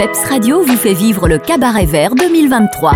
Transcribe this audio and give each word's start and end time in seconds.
PEPS 0.00 0.30
Radio 0.30 0.64
vous 0.64 0.78
fait 0.78 0.94
vivre 0.94 1.28
le 1.28 1.36
Cabaret 1.36 1.84
Vert 1.84 2.14
2023. 2.14 2.92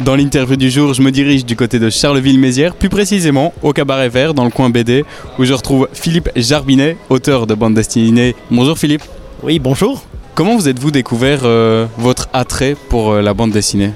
Dans 0.00 0.16
l'interview 0.16 0.56
du 0.56 0.70
jour, 0.70 0.94
je 0.94 1.02
me 1.02 1.10
dirige 1.10 1.44
du 1.44 1.56
côté 1.56 1.78
de 1.78 1.90
Charleville-Mézières, 1.90 2.74
plus 2.74 2.88
précisément 2.88 3.52
au 3.62 3.74
Cabaret 3.74 4.08
Vert, 4.08 4.32
dans 4.32 4.44
le 4.44 4.50
coin 4.50 4.70
BD, 4.70 5.04
où 5.38 5.44
je 5.44 5.52
retrouve 5.52 5.88
Philippe 5.92 6.30
Jarbinet, 6.34 6.96
auteur 7.10 7.46
de 7.46 7.52
bande 7.52 7.74
dessinée. 7.74 8.34
Bonjour 8.50 8.78
Philippe. 8.78 9.02
Oui, 9.42 9.58
bonjour. 9.58 10.04
Comment 10.34 10.56
vous 10.56 10.70
êtes-vous 10.70 10.90
découvert 10.90 11.40
euh, 11.44 11.84
votre 11.98 12.30
attrait 12.32 12.76
pour 12.88 13.12
euh, 13.12 13.20
la 13.20 13.34
bande 13.34 13.50
dessinée? 13.50 13.92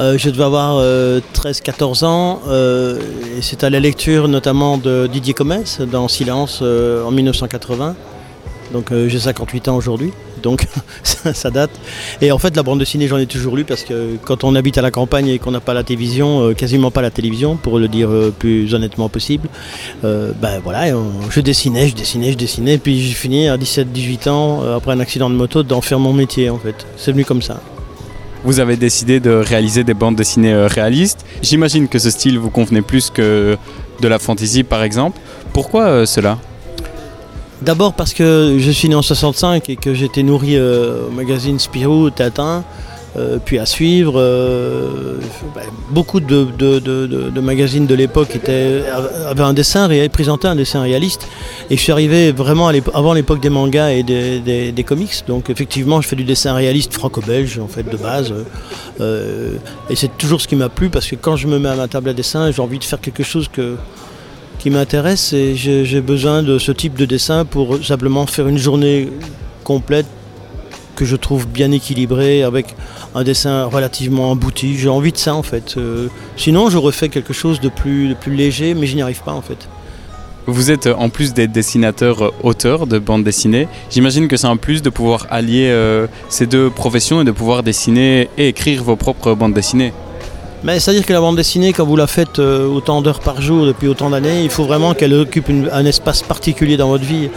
Euh, 0.00 0.18
je 0.18 0.30
devais 0.30 0.42
avoir 0.42 0.82
13-14 0.82 2.04
ans 2.04 2.40
euh, 2.48 2.98
et 3.38 3.42
c'est 3.42 3.62
à 3.62 3.70
la 3.70 3.78
lecture 3.78 4.26
notamment 4.26 4.76
de 4.76 5.06
Didier 5.06 5.34
Comès 5.34 5.80
dans 5.80 6.08
Silence 6.08 6.60
euh, 6.62 7.04
en 7.04 7.12
1980. 7.12 7.94
Donc 8.74 8.90
euh, 8.90 9.08
j'ai 9.08 9.20
58 9.20 9.68
ans 9.68 9.76
aujourd'hui, 9.76 10.12
donc 10.42 10.66
ça, 11.04 11.50
date. 11.50 11.70
Et 12.20 12.32
en 12.32 12.38
fait 12.38 12.56
la 12.56 12.64
bande 12.64 12.80
dessinée 12.80 13.06
j'en 13.06 13.18
ai 13.18 13.26
toujours 13.26 13.54
lu 13.54 13.64
parce 13.64 13.84
que 13.84 14.16
quand 14.24 14.42
on 14.42 14.56
habite 14.56 14.76
à 14.78 14.82
la 14.82 14.90
campagne 14.90 15.28
et 15.28 15.38
qu'on 15.38 15.52
n'a 15.52 15.60
pas 15.60 15.74
la 15.74 15.84
télévision, 15.84 16.42
euh, 16.42 16.54
quasiment 16.54 16.90
pas 16.90 17.00
la 17.00 17.12
télévision 17.12 17.54
pour 17.54 17.78
le 17.78 17.86
dire 17.86 18.10
euh, 18.10 18.34
plus 18.36 18.74
honnêtement 18.74 19.08
possible, 19.08 19.48
ben 20.02 20.60
voilà, 20.64 20.92
je 21.30 21.40
dessinais, 21.40 21.88
je 21.88 21.94
dessinais, 21.94 22.32
je 22.32 22.36
dessinais, 22.36 22.78
puis 22.78 23.00
j'ai 23.00 23.14
fini 23.14 23.48
à 23.48 23.56
17-18 23.56 24.28
ans 24.28 24.62
après 24.76 24.90
un 24.90 25.00
accident 25.00 25.30
de 25.30 25.36
moto 25.36 25.62
d'en 25.62 25.80
faire 25.80 26.00
mon 26.00 26.12
métier 26.12 26.50
en 26.50 26.58
fait. 26.58 26.84
C'est 26.96 27.12
venu 27.12 27.24
comme 27.24 27.42
ça. 27.42 27.60
Vous 28.42 28.58
avez 28.58 28.76
décidé 28.76 29.20
de 29.20 29.30
réaliser 29.30 29.84
des 29.84 29.94
bandes 29.94 30.16
dessinées 30.16 30.66
réalistes. 30.66 31.24
J'imagine 31.42 31.86
que 31.86 32.00
ce 32.00 32.10
style 32.10 32.38
vous 32.40 32.50
convenait 32.50 32.82
plus 32.82 33.08
que 33.10 33.56
de 34.00 34.08
la 34.08 34.18
fantasy 34.18 34.64
par 34.64 34.82
exemple. 34.82 35.18
Pourquoi 35.52 36.06
cela? 36.06 36.38
D'abord 37.64 37.94
parce 37.94 38.12
que 38.12 38.56
je 38.58 38.70
suis 38.70 38.88
né 38.88 38.94
en 38.94 39.02
65 39.02 39.68
et 39.70 39.76
que 39.76 39.94
j'étais 39.94 40.22
nourri 40.22 40.56
euh, 40.56 41.06
au 41.08 41.10
magazine 41.10 41.58
Spirou, 41.58 42.10
Tintin, 42.10 42.62
euh, 43.16 43.38
puis 43.42 43.58
à 43.58 43.64
suivre. 43.64 44.14
euh, 44.18 45.18
ben, 45.54 45.62
beaucoup 45.90 46.20
de, 46.20 47.40
magazines 47.40 47.86
de 47.86 47.94
l'époque 47.94 48.36
avaient 49.30 49.42
un 49.42 49.52
dessin, 49.54 49.88
présentaient 50.12 50.48
un 50.48 50.56
dessin 50.56 50.82
réaliste. 50.82 51.26
Et 51.70 51.76
je 51.76 51.80
suis 51.80 51.92
arrivé 51.92 52.32
vraiment 52.32 52.68
avant 52.92 53.14
l'époque 53.14 53.40
des 53.40 53.50
mangas 53.50 53.92
et 53.92 54.02
des, 54.02 54.40
des- 54.72 54.84
comics. 54.84 55.24
Donc 55.26 55.48
effectivement, 55.48 56.02
je 56.02 56.08
fais 56.08 56.16
du 56.16 56.24
dessin 56.24 56.52
réaliste 56.54 56.92
franco-belge 56.92 57.58
en 57.60 57.68
fait 57.68 57.88
de 57.88 57.96
base. 57.96 58.34
Et 59.00 59.96
c'est 59.96 60.14
toujours 60.18 60.40
ce 60.40 60.48
qui 60.48 60.56
m'a 60.56 60.68
plu 60.68 60.90
parce 60.90 61.06
que 61.06 61.16
quand 61.16 61.36
je 61.36 61.46
me 61.46 61.58
mets 61.58 61.70
à 61.70 61.76
ma 61.76 61.88
table 61.88 62.10
à 62.10 62.12
dessin, 62.12 62.50
j'ai 62.50 62.60
envie 62.60 62.78
de 62.78 62.84
faire 62.84 63.00
quelque 63.00 63.22
chose 63.22 63.48
que 63.50 63.76
qui 64.58 64.70
m'intéresse 64.70 65.32
et 65.32 65.54
j'ai 65.56 66.00
besoin 66.00 66.42
de 66.42 66.58
ce 66.58 66.72
type 66.72 66.94
de 66.94 67.04
dessin 67.04 67.44
pour 67.44 67.84
simplement 67.84 68.26
faire 68.26 68.48
une 68.48 68.58
journée 68.58 69.08
complète 69.62 70.06
que 70.94 71.04
je 71.04 71.16
trouve 71.16 71.46
bien 71.46 71.70
équilibrée 71.72 72.42
avec 72.42 72.74
un 73.14 73.24
dessin 73.24 73.64
relativement 73.66 74.32
abouti. 74.32 74.76
J'ai 74.78 74.88
envie 74.88 75.12
de 75.12 75.18
ça 75.18 75.34
en 75.34 75.42
fait. 75.42 75.74
Euh, 75.76 76.08
sinon 76.36 76.70
j'aurais 76.70 76.92
fait 76.92 77.08
quelque 77.08 77.32
chose 77.32 77.60
de 77.60 77.68
plus, 77.68 78.16
léger 78.26 78.74
mais 78.74 78.86
je 78.86 78.94
n'y 78.96 79.02
arrive 79.02 79.22
pas 79.22 79.32
en 79.32 79.42
fait. 79.42 79.68
Vous 80.46 80.70
êtes 80.70 80.86
euh, 80.86 80.94
en 80.94 81.08
plus 81.08 81.32
des 81.32 81.48
dessinateurs 81.48 82.24
euh, 82.24 82.30
auteurs 82.42 82.86
de 82.86 82.98
bande 82.98 83.24
dessinée. 83.24 83.66
J'imagine 83.90 84.28
que 84.28 84.36
c'est 84.36 84.46
un 84.46 84.56
plus 84.56 84.82
de 84.82 84.90
pouvoir 84.90 85.26
allier 85.30 85.74
ces 86.28 86.46
deux 86.46 86.70
professions 86.70 87.22
et 87.22 87.24
de 87.24 87.32
pouvoir 87.32 87.62
dessiner 87.62 88.28
et 88.38 88.48
écrire 88.48 88.82
vos 88.82 88.96
propres 88.96 89.34
bandes 89.34 89.54
dessinées. 89.54 89.92
Mais 90.64 90.80
c'est-à-dire 90.80 91.04
que 91.04 91.12
la 91.12 91.20
bande 91.20 91.36
dessinée, 91.36 91.74
quand 91.74 91.84
vous 91.84 91.94
la 91.94 92.06
faites 92.06 92.38
euh, 92.38 92.66
autant 92.66 93.02
d'heures 93.02 93.20
par 93.20 93.42
jour 93.42 93.66
depuis 93.66 93.86
autant 93.86 94.08
d'années, 94.08 94.42
il 94.42 94.48
faut 94.48 94.64
vraiment 94.64 94.94
qu'elle 94.94 95.12
occupe 95.12 95.50
un 95.70 95.84
espace 95.84 96.22
particulier 96.22 96.78
dans 96.78 96.88
votre 96.88 97.04
vie. 97.04 97.28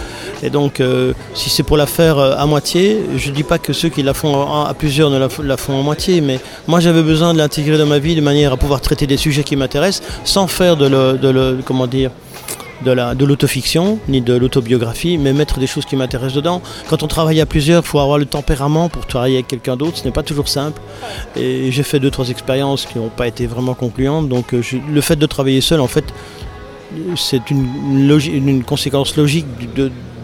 Et 0.43 0.49
donc, 0.49 0.79
euh, 0.79 1.11
si 1.33 1.49
c'est 1.49 1.63
pour 1.63 1.75
la 1.75 1.87
faire 1.87 2.19
euh, 2.19 2.35
à 2.37 2.45
moitié, 2.45 3.01
je 3.17 3.29
ne 3.29 3.35
dis 3.35 3.43
pas 3.43 3.57
que 3.59 3.73
ceux 3.73 3.89
qui 3.89 4.01
la 4.01 4.13
font 4.13 4.63
à, 4.63 4.73
plusieurs 4.73 5.09
ne 5.09 5.19
la, 5.19 5.57
font 5.57 5.77
à 5.77 5.83
moitié, 5.83 6.21
mais 6.21 6.39
moi 6.67 6.79
j'avais 6.79 7.03
besoin 7.03 7.33
de 7.33 7.37
l'intégrer 7.39 7.77
dans 7.77 7.85
ma 7.85 7.99
vie 7.99 8.15
de 8.15 8.21
manière 8.21 8.53
à 8.53 8.57
pouvoir 8.57 8.79
traiter 8.79 9.07
des 9.07 9.17
sujets 9.17 9.43
qui 9.43 9.57
m'intéressent 9.57 10.07
sans 10.23 10.47
faire 10.47 10.77
de 10.77 10.87
de 10.87 11.29
le- 11.29 11.57
comment 11.65 11.85
dire, 11.85 12.11
de 12.85 12.91
la- 12.91 13.15
de 13.15 13.25
l'autofiction 13.25 13.99
ni 14.07 14.21
de 14.21 14.33
l'autobiographie, 14.35 15.17
mais 15.17 15.33
mettre 15.33 15.59
des 15.59 15.67
choses 15.67 15.85
qui 15.85 15.95
m'intéressent 15.95 16.35
dedans. 16.35 16.61
Quand 16.89 17.01
on 17.03 17.07
travaille 17.07 17.41
à 17.41 17.45
plusieurs, 17.45 17.83
il 17.83 17.87
faut 17.87 17.99
avoir 17.99 18.17
le 18.17 18.25
tempérament 18.25 18.87
pour 18.89 19.05
travailler 19.07 19.35
avec 19.37 19.47
quelqu'un 19.47 19.75
d'autre, 19.75 19.97
ce 19.97 20.03
n'est 20.05 20.11
pas 20.11 20.23
toujours 20.23 20.47
simple. 20.47 20.79
Et 21.35 21.71
j'ai 21.71 21.83
fait 21.83 21.99
deux, 21.99 22.11
trois 22.11 22.29
expériences 22.29 22.85
qui 22.85 22.97
n'ont 22.97 23.09
pas 23.09 23.27
été 23.27 23.47
vraiment 23.47 23.73
concluantes. 23.73 24.29
Donc 24.29 24.53
euh, 24.53 24.61
le 24.91 25.01
fait 25.01 25.15
de 25.15 25.25
travailler 25.25 25.61
seul, 25.61 25.79
en 25.81 25.87
fait, 25.87 26.05
c'est 27.15 27.49
une, 27.51 27.67
une 28.47 28.63
conséquence 28.63 29.15
logique 29.17 29.45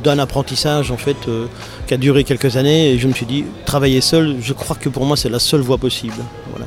d'un 0.04 0.20
apprentissage 0.20 0.92
en 0.92 0.98
fait 0.98 1.18
euh, 1.28 1.46
qui 1.88 1.94
a 1.94 1.98
duré 1.98 2.24
quelques 2.24 2.56
années. 2.58 2.92
Et 2.92 3.00
je 3.00 3.08
me 3.08 3.14
suis 3.14 3.26
dit, 3.26 3.46
travailler 3.66 4.02
seul, 4.02 4.36
je 4.42 4.54
crois 4.54 4.76
que 4.76 4.90
pour 4.90 5.06
moi 5.06 5.18
c'est 5.18 5.30
la 5.30 5.40
seule 5.40 5.62
voie 5.62 5.78
possible. 5.78 6.16
Voilà. 6.52 6.66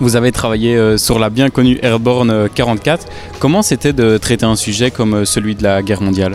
Vous 0.00 0.14
avez 0.16 0.30
travaillé 0.30 0.76
euh, 0.76 0.98
sur 0.98 1.18
la 1.18 1.30
bien 1.30 1.48
connue 1.48 1.78
Airborne 1.82 2.30
euh, 2.30 2.48
44. 2.54 3.06
Comment 3.38 3.62
c'était 3.62 3.92
de 3.94 4.18
traiter 4.18 4.44
un 4.44 4.56
sujet 4.56 4.90
comme 4.90 5.14
euh, 5.14 5.24
celui 5.24 5.54
de 5.54 5.62
la 5.62 5.82
guerre 5.82 6.02
mondiale? 6.02 6.34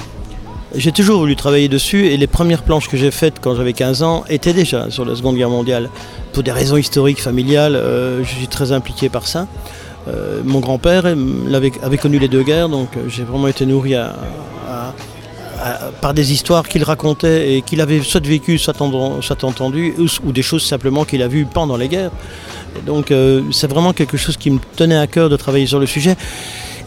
J'ai 0.74 0.92
toujours 0.92 1.20
voulu 1.20 1.36
travailler 1.36 1.68
dessus 1.68 2.08
et 2.08 2.18
les 2.18 2.28
premières 2.28 2.64
planches 2.64 2.88
que 2.90 2.98
j'ai 2.98 3.12
faites 3.12 3.36
quand 3.42 3.56
j'avais 3.56 3.74
15 3.74 4.04
ans 4.04 4.24
étaient 4.30 4.54
déjà 4.54 4.90
sur 4.90 5.06
la 5.06 5.16
Seconde 5.16 5.36
Guerre 5.36 5.50
mondiale. 5.50 5.90
Pour 6.34 6.44
des 6.44 6.52
raisons 6.52 6.78
historiques, 6.78 7.22
familiales, 7.22 7.76
euh, 7.76 8.24
je 8.24 8.30
suis 8.30 8.48
très 8.48 8.72
impliqué 8.72 9.10
par 9.10 9.28
ça. 9.28 9.48
Euh, 10.08 10.42
mon 10.44 10.60
grand-père 10.62 11.04
euh, 11.06 11.16
avait 11.84 11.98
connu 11.98 12.18
les 12.18 12.30
deux 12.30 12.42
guerres, 12.44 12.70
donc 12.70 12.88
euh, 12.98 13.02
j'ai 13.10 13.24
vraiment 13.24 13.48
été 13.48 13.66
nourri 13.68 13.94
à- 13.96 14.16
par 16.02 16.14
des 16.14 16.34
histoires 16.34 16.68
qu'il 16.68 16.84
racontait 16.84 17.54
et 17.54 17.62
qu'il 17.62 17.82
avait 17.82 18.02
soit 18.02 18.26
vécues, 18.26 18.58
soit, 18.58 18.76
soit 19.22 19.44
entendues, 19.44 19.94
ou, 20.24 20.32
des 20.32 20.42
choses 20.42 20.64
simplement 20.64 21.06
qu'il 21.06 21.22
a 21.22 21.28
vues 21.28 21.46
pendant 21.46 21.78
les 21.78 21.88
guerres. 21.88 22.12
Donc 22.86 23.12
euh, 23.12 23.42
c'est 23.52 23.70
vraiment 23.70 23.94
quelque 23.94 24.18
chose 24.18 24.38
qui 24.38 24.50
me 24.50 24.60
tenait 24.76 24.98
à 24.98 25.08
cœur 25.08 25.30
de 25.30 25.36
travailler 25.36 25.68
sur 25.68 25.80
le 25.80 25.86
sujet. 25.86 26.16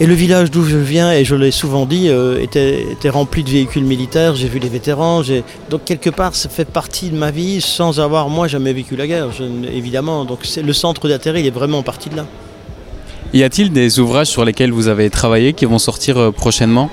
Et 0.01 0.07
le 0.07 0.15
village 0.15 0.51
d'où 0.51 0.65
je 0.65 0.77
viens, 0.77 1.13
et 1.13 1.25
je 1.25 1.37
l'ai 1.37 1.53
souvent 1.53 1.87
dit, 1.87 2.09
euh, 2.09 2.43
était, 2.43 2.85
rempli 3.11 3.45
de 3.45 3.51
véhicules 3.51 3.85
militaires. 3.85 4.35
J'ai 4.35 4.49
vu 4.49 4.59
les 4.59 4.69
vétérans. 4.69 5.23
Donc 5.71 5.85
quelque 5.85 6.11
part, 6.11 6.35
ça 6.35 6.49
fait 6.49 6.65
partie 6.65 7.11
de 7.11 7.17
ma 7.17 7.31
vie 7.31 7.61
sans 7.61 8.01
avoir 8.01 8.29
moi 8.29 8.49
jamais 8.49 8.73
vécu 8.73 8.97
la 8.97 9.07
guerre, 9.07 9.29
évidemment. 9.73 10.25
Donc 10.25 10.41
le 10.57 10.73
centre 10.73 11.09
d'intérêt, 11.09 11.41
il 11.41 11.47
est 11.47 11.51
vraiment 11.51 11.83
parti 11.83 12.09
de 12.09 12.17
là. 12.17 12.27
Y 13.33 13.43
a-t-il 13.43 13.73
des 13.73 13.99
ouvrages 13.99 14.29
sur 14.29 14.45
lesquels 14.45 14.73
vous 14.73 14.89
avez 14.89 15.11
travaillé 15.11 15.53
qui 15.53 15.65
vont 15.65 15.79
sortir 15.79 16.19
euh, 16.19 16.31
prochainement? 16.31 16.91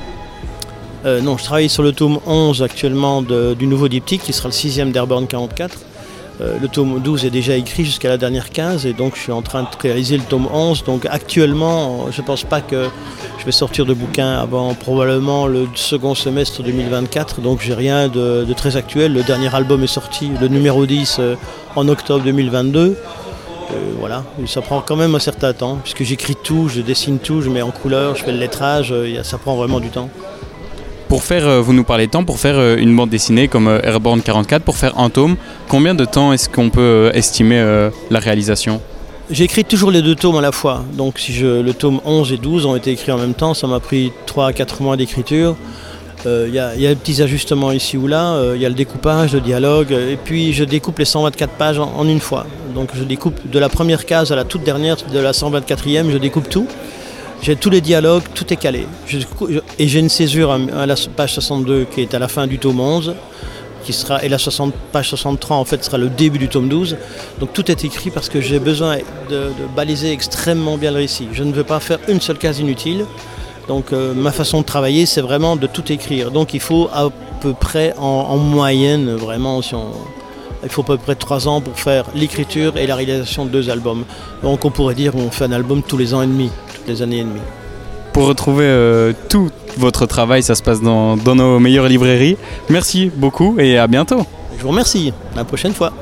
Euh, 1.06 1.20
non, 1.22 1.38
je 1.38 1.44
travaille 1.44 1.70
sur 1.70 1.84
le 1.84 1.94
tome 1.94 2.20
11 2.28 2.62
actuellement 2.62 3.22
du 3.22 3.68
nouveau 3.68 3.88
diptyque 3.88 4.22
qui 4.22 4.34
sera 4.34 4.50
le 4.50 4.54
sixième 4.54 4.92
d'Airborne 4.92 5.28
44. 5.28 5.78
Euh, 6.42 6.58
le 6.60 6.68
tome 6.68 7.00
12 7.00 7.26
est 7.26 7.30
déjà 7.30 7.56
écrit 7.56 7.86
jusqu'à 7.86 8.10
la 8.10 8.18
dernière 8.18 8.50
15 8.50 8.86
et 8.86 8.94
donc 8.94 9.16
je 9.16 9.22
suis 9.22 9.32
en 9.32 9.42
train 9.42 9.64
de 9.64 9.68
réaliser 9.80 10.18
le 10.18 10.24
tome 10.24 10.48
11. 10.52 10.84
Donc 10.86 11.06
actuellement, 11.10 12.08
je 12.12 12.22
ne 12.22 12.26
pense 12.26 12.44
pas 12.44 12.62
que 12.62 12.88
je 13.40 13.46
vais 13.46 13.52
sortir 13.52 13.86
de 13.86 13.94
bouquin 13.94 14.40
avant 14.40 14.74
probablement 14.74 15.46
le 15.46 15.68
second 15.76 16.16
semestre 16.16 16.64
2024. 16.64 17.42
Donc 17.42 17.62
j'ai 17.62 17.74
rien 17.74 18.08
de, 18.08 18.46
très 18.56 18.76
actuel. 18.76 19.14
Le 19.14 19.24
dernier 19.24 19.54
album 19.54 19.84
est 19.84 19.88
sorti, 19.88 20.32
le 20.40 20.48
numéro 20.48 20.86
10, 20.86 21.18
euh, 21.20 21.36
en 21.76 21.88
octobre 21.88 22.24
2022. 22.24 22.80
Euh, 22.80 23.76
voilà, 24.00 24.24
ça 24.48 24.62
prend 24.62 24.82
quand 24.82 24.96
même 24.96 25.16
un 25.16 25.20
certain 25.20 25.54
temps 25.54 25.78
puisque 25.82 26.04
j'écris 26.04 26.36
tout, 26.36 26.70
je 26.70 26.82
dessine 26.82 27.20
tout, 27.20 27.42
je 27.42 27.50
mets 27.50 27.62
en 27.62 27.72
couleur, 27.72 28.16
je 28.16 28.24
fais 28.24 28.32
le 28.32 28.40
lettrage, 28.40 28.94
ça 29.24 29.38
prend 29.38 29.56
vraiment 29.56 29.80
du 29.80 29.90
temps. 29.90 30.10
Pour 31.12 31.24
faire, 31.26 31.46
euh, 31.46 31.60
vous 31.60 31.74
nous 31.74 31.84
parlez 31.84 32.06
de 32.06 32.12
temps, 32.12 32.24
pour 32.24 32.40
faire 32.40 32.58
euh, 32.58 32.78
une 32.78 32.96
bande 32.96 33.10
dessinée 33.10 33.50
comme 33.50 33.68
euh, 33.68 33.82
Airborne 33.84 34.22
44, 34.22 34.64
pour 34.64 34.78
faire 34.78 34.98
un 34.98 35.10
tome, 35.10 35.36
combien 35.68 35.94
de 35.94 36.06
temps 36.06 36.32
est-ce 36.32 36.48
qu'on 36.48 36.70
peut 36.70 37.12
estimer 37.14 37.62
la 38.10 38.20
réalisation? 38.20 38.80
J'écris 39.30 39.66
toujours 39.66 39.92
les 39.92 40.02
deux 40.02 40.16
tomes 40.16 40.38
à 40.38 40.42
la 40.42 40.54
fois. 40.54 40.86
Donc 40.94 41.20
si 41.20 41.34
je, 41.34 41.60
le 41.60 41.74
tome 41.74 42.00
11 42.06 42.32
et 42.32 42.38
12 42.38 42.66
ont 42.66 42.78
été 42.78 42.92
écrits 42.92 43.12
en 43.12 43.18
même 43.18 43.34
temps, 43.34 43.54
ça 43.54 43.68
m'a 43.68 43.82
pris 43.82 44.14
3 44.26 44.48
à 44.48 44.54
4 44.54 44.82
mois 44.82 44.96
d'écriture. 44.96 45.58
Il 46.26 46.54
y, 46.54 46.60
a- 46.60 46.76
des 46.78 46.96
petits 46.96 47.22
ajustements 47.22 47.74
ici 47.74 47.98
ou 47.98 48.08
là, 48.08 48.54
il 48.56 48.62
y 48.62 48.66
a 48.66 48.70
le 48.70 48.76
découpage, 48.76 49.34
le 49.34 49.42
dialogue, 49.42 49.92
et 49.92 50.16
puis 50.24 50.54
je 50.54 50.64
découpe 50.64 50.98
les 51.00 51.04
124 51.06 51.52
pages 51.56 51.78
en, 51.78 51.92
en 51.98 52.08
une 52.08 52.22
fois. 52.22 52.46
Donc 52.74 52.92
je 52.96 53.04
découpe 53.04 53.50
de 53.52 53.60
la 53.60 53.68
première 53.68 54.06
case 54.06 54.32
à 54.32 54.38
la 54.38 54.46
toute 54.46 54.64
dernière, 54.64 54.96
de 55.12 55.20
la 55.20 55.34
124e, 55.34 56.10
je 56.10 56.18
découpe 56.18 56.48
tout. 56.48 56.68
J'ai 57.42 57.56
tous 57.56 57.72
les 57.72 57.82
dialogues, 57.82 58.24
tout 58.36 58.54
est 58.54 58.58
calé. 58.58 58.86
Et 59.80 59.88
j'ai 59.88 60.00
une 60.00 60.10
césure 60.10 60.52
à, 60.52 60.86
la 60.86 60.96
page 61.16 61.34
62 61.34 61.86
qui 61.86 62.02
est 62.02 62.14
à 62.14 62.20
la 62.20 62.28
fin 62.28 62.46
du 62.46 62.60
tome 62.60 62.80
11, 62.80 63.16
qui 63.84 63.94
sera, 63.94 64.24
et 64.24 64.30
la 64.30 64.38
60, 64.38 64.74
page 64.92 65.10
63 65.10 65.58
en 65.58 65.66
fait 65.66 65.84
sera 65.84 65.98
le 65.98 66.10
début 66.10 66.38
du 66.38 66.50
tome 66.50 66.70
12. 66.70 66.98
Donc 67.40 67.52
tout 67.54 67.72
est 67.72 67.84
écrit 67.84 68.12
parce 68.12 68.30
que 68.30 68.42
j'ai 68.42 68.60
besoin 68.60 68.98
de, 69.30 69.50
baliser 69.76 70.12
extrêmement 70.12 70.78
bien 70.78 70.92
le 70.92 70.98
récit. 70.98 71.30
Je 71.34 71.44
ne 71.44 71.52
veux 71.52 71.64
pas 71.64 71.80
faire 71.80 71.98
une 72.08 72.22
seule 72.22 72.38
case 72.38 72.60
inutile. 72.60 73.06
Donc 73.68 73.92
euh, 73.92 74.14
ma 74.14 74.32
façon 74.32 74.62
de 74.62 74.66
travailler, 74.66 75.08
c'est 75.08 75.22
vraiment 75.22 75.56
de 75.56 75.66
tout 75.66 75.92
écrire. 75.92 76.30
Donc 76.30 76.54
il 76.54 76.60
faut 76.60 76.90
à 76.94 77.10
peu 77.42 77.54
près 77.54 77.96
en 77.98 78.38
moyenne, 78.38 79.16
vraiment, 79.16 79.64
si 79.64 79.74
on, 79.74 79.88
il 80.64 80.70
faut 80.70 80.82
à 80.82 80.86
peu 80.86 80.98
près 80.98 81.16
trois 81.16 81.48
ans 81.48 81.62
pour 81.62 81.78
faire 81.80 82.06
l'écriture 82.16 82.78
et 82.78 82.88
la 82.88 82.96
réalisation 82.96 83.46
de 83.46 83.50
deux 83.50 83.70
albums. 83.70 84.04
Donc 84.44 84.66
on 84.66 84.72
pourrait 84.72 84.96
dire 84.96 85.12
qu'on 85.12 85.32
fait 85.32 85.46
un 85.46 85.52
album 85.52 85.82
tous 85.84 85.98
les 85.98 86.14
ans 86.14 86.22
et 86.22 86.28
demi, 86.28 86.50
toutes 86.74 86.88
les 86.88 87.02
années 87.02 87.20
et 87.20 87.24
demie. 87.24 87.42
Pour 88.14 88.28
retrouver 88.28 88.66
euh, 88.66 89.14
tout 89.30 89.50
votre 89.78 90.06
travail, 90.06 90.44
ça 90.44 90.56
se 90.56 90.64
passe 90.64 90.82
dans, 90.82 91.16
dans 91.16 91.36
nos 91.36 91.60
meilleures 91.60 91.88
librairies. 91.88 92.38
Merci 92.70 93.10
beaucoup 93.14 93.58
et 93.60 93.78
à 93.78 93.88
bientôt. 93.88 94.26
Je 94.58 94.64
vous 94.64 94.70
remercie. 94.70 95.14
À 95.34 95.38
la 95.38 95.46
prochaine 95.46 95.74
fois. 95.74 95.94